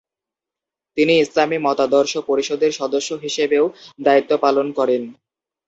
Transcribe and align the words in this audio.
তিনি 0.97 1.13
ইসলামী 1.19 1.57
মতাদর্শ 1.57 2.13
পরিষদের 2.27 2.71
সদস্য 2.71 3.09
হিসেবেও 3.23 3.65
দায়িত্ব 4.01 4.31
পালন 4.37 4.67
করেন। 4.71 5.01